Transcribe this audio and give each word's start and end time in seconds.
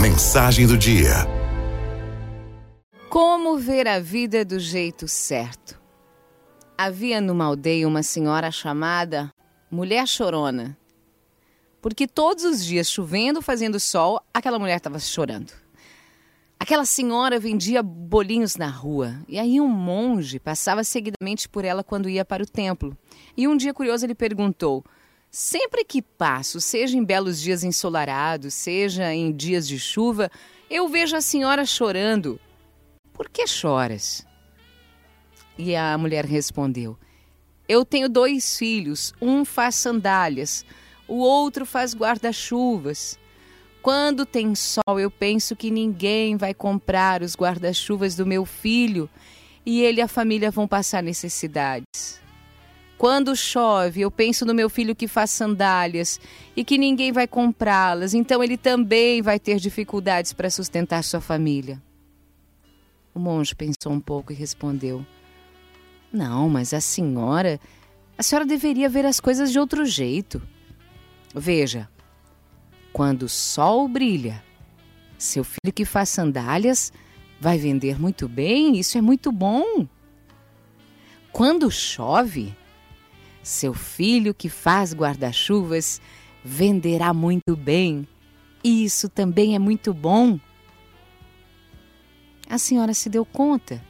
Mensagem 0.00 0.66
do 0.66 0.76
dia. 0.76 1.26
Como 3.08 3.58
ver 3.58 3.86
a 3.86 4.00
vida 4.00 4.44
do 4.44 4.58
jeito 4.58 5.06
certo? 5.06 5.80
Havia 6.76 7.20
numa 7.20 7.44
aldeia 7.44 7.86
uma 7.86 8.02
senhora 8.02 8.50
chamada 8.50 9.32
Mulher 9.70 10.06
Chorona. 10.08 10.76
Porque 11.80 12.06
todos 12.06 12.44
os 12.44 12.64
dias, 12.64 12.90
chovendo, 12.90 13.42
fazendo 13.42 13.78
sol, 13.78 14.20
aquela 14.32 14.58
mulher 14.58 14.76
estava 14.76 14.98
chorando. 14.98 15.52
Aquela 16.58 16.84
senhora 16.84 17.38
vendia 17.38 17.82
bolinhos 17.82 18.56
na 18.56 18.68
rua, 18.68 19.16
e 19.28 19.38
aí 19.38 19.60
um 19.60 19.68
monge 19.68 20.38
passava 20.38 20.84
seguidamente 20.84 21.48
por 21.48 21.64
ela 21.64 21.82
quando 21.82 22.08
ia 22.08 22.24
para 22.24 22.42
o 22.42 22.46
templo. 22.46 22.96
E 23.36 23.48
um 23.48 23.56
dia 23.56 23.74
curioso 23.74 24.06
ele 24.06 24.14
perguntou: 24.14 24.84
Sempre 25.34 25.82
que 25.82 26.02
passo, 26.02 26.60
seja 26.60 26.94
em 26.94 27.02
belos 27.02 27.40
dias 27.40 27.64
ensolarados, 27.64 28.52
seja 28.52 29.14
em 29.14 29.32
dias 29.32 29.66
de 29.66 29.78
chuva, 29.78 30.30
eu 30.68 30.86
vejo 30.90 31.16
a 31.16 31.22
senhora 31.22 31.64
chorando. 31.64 32.38
Por 33.14 33.30
que 33.30 33.46
choras? 33.46 34.26
E 35.56 35.74
a 35.74 35.96
mulher 35.96 36.26
respondeu: 36.26 36.98
Eu 37.66 37.82
tenho 37.82 38.10
dois 38.10 38.58
filhos, 38.58 39.14
um 39.22 39.42
faz 39.42 39.76
sandálias, 39.76 40.66
o 41.08 41.16
outro 41.16 41.64
faz 41.64 41.94
guarda-chuvas. 41.94 43.18
Quando 43.80 44.26
tem 44.26 44.54
sol, 44.54 45.00
eu 45.00 45.10
penso 45.10 45.56
que 45.56 45.70
ninguém 45.70 46.36
vai 46.36 46.52
comprar 46.52 47.22
os 47.22 47.34
guarda-chuvas 47.34 48.14
do 48.14 48.26
meu 48.26 48.44
filho 48.44 49.08
e 49.64 49.80
ele 49.80 50.00
e 50.00 50.02
a 50.02 50.08
família 50.08 50.50
vão 50.50 50.68
passar 50.68 51.02
necessidades. 51.02 52.21
Quando 53.02 53.34
chove, 53.34 54.02
eu 54.02 54.12
penso 54.12 54.46
no 54.46 54.54
meu 54.54 54.70
filho 54.70 54.94
que 54.94 55.08
faz 55.08 55.32
sandálias 55.32 56.20
e 56.54 56.62
que 56.62 56.78
ninguém 56.78 57.10
vai 57.10 57.26
comprá-las, 57.26 58.14
então 58.14 58.44
ele 58.44 58.56
também 58.56 59.20
vai 59.20 59.40
ter 59.40 59.58
dificuldades 59.58 60.32
para 60.32 60.48
sustentar 60.48 61.02
sua 61.02 61.20
família. 61.20 61.82
O 63.12 63.18
monge 63.18 63.56
pensou 63.56 63.90
um 63.90 63.98
pouco 63.98 64.32
e 64.32 64.36
respondeu: 64.36 65.04
Não, 66.12 66.48
mas 66.48 66.72
a 66.72 66.80
senhora, 66.80 67.58
a 68.16 68.22
senhora 68.22 68.46
deveria 68.46 68.88
ver 68.88 69.04
as 69.04 69.18
coisas 69.18 69.50
de 69.50 69.58
outro 69.58 69.84
jeito. 69.84 70.40
Veja, 71.34 71.88
quando 72.92 73.24
o 73.24 73.28
sol 73.28 73.88
brilha, 73.88 74.44
seu 75.18 75.42
filho 75.42 75.74
que 75.74 75.84
faz 75.84 76.08
sandálias 76.08 76.92
vai 77.40 77.58
vender 77.58 78.00
muito 78.00 78.28
bem, 78.28 78.78
isso 78.78 78.96
é 78.96 79.00
muito 79.00 79.32
bom. 79.32 79.88
Quando 81.32 81.68
chove, 81.68 82.54
seu 83.42 83.74
filho 83.74 84.32
que 84.32 84.48
faz 84.48 84.94
guarda-chuvas 84.94 86.00
venderá 86.44 87.12
muito 87.12 87.56
bem, 87.56 88.06
e 88.62 88.84
isso 88.84 89.08
também 89.08 89.54
é 89.54 89.58
muito 89.58 89.92
bom. 89.92 90.38
A 92.48 92.58
senhora 92.58 92.94
se 92.94 93.08
deu 93.08 93.24
conta 93.24 93.82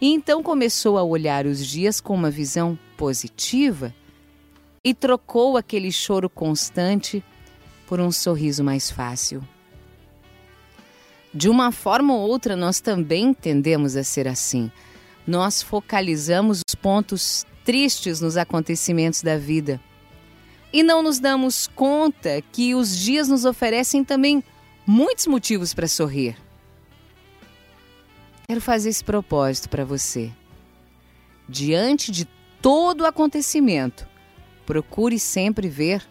e 0.00 0.12
então 0.12 0.42
começou 0.42 0.98
a 0.98 1.02
olhar 1.02 1.46
os 1.46 1.66
dias 1.66 2.00
com 2.00 2.14
uma 2.14 2.30
visão 2.30 2.78
positiva 2.96 3.94
e 4.84 4.94
trocou 4.94 5.56
aquele 5.56 5.90
choro 5.90 6.28
constante 6.28 7.24
por 7.86 7.98
um 7.98 8.12
sorriso 8.12 8.62
mais 8.62 8.90
fácil. 8.90 9.42
De 11.32 11.48
uma 11.48 11.72
forma 11.72 12.14
ou 12.14 12.28
outra, 12.28 12.56
nós 12.56 12.80
também 12.80 13.34
tendemos 13.34 13.96
a 13.96 14.04
ser 14.04 14.28
assim. 14.28 14.70
Nós 15.26 15.60
focalizamos 15.60 16.60
os 16.66 16.74
pontos 16.74 17.44
tristes 17.66 18.20
nos 18.20 18.36
acontecimentos 18.36 19.22
da 19.22 19.36
vida. 19.36 19.80
E 20.72 20.84
não 20.84 21.02
nos 21.02 21.18
damos 21.18 21.66
conta 21.66 22.40
que 22.52 22.74
os 22.74 22.96
dias 22.96 23.28
nos 23.28 23.44
oferecem 23.44 24.04
também 24.04 24.42
muitos 24.86 25.26
motivos 25.26 25.74
para 25.74 25.88
sorrir. 25.88 26.36
Quero 28.48 28.60
fazer 28.60 28.90
esse 28.90 29.02
propósito 29.02 29.68
para 29.68 29.84
você. 29.84 30.30
Diante 31.48 32.12
de 32.12 32.24
todo 32.62 33.04
acontecimento, 33.04 34.06
procure 34.64 35.18
sempre 35.18 35.68
ver 35.68 36.06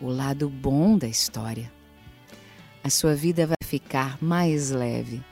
o 0.00 0.08
lado 0.08 0.50
bom 0.50 0.98
da 0.98 1.08
história. 1.08 1.72
A 2.84 2.90
sua 2.90 3.14
vida 3.14 3.46
vai 3.46 3.56
ficar 3.64 4.18
mais 4.22 4.70
leve 4.70 5.24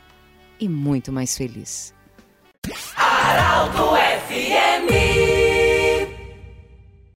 e 0.58 0.68
muito 0.68 1.12
mais 1.12 1.36
feliz. 1.36 1.92